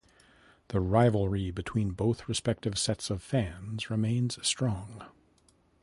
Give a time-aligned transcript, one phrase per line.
[0.69, 5.05] The rivalry between both respective sets of fans remains strong.